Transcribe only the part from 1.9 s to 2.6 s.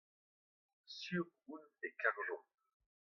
karjomp.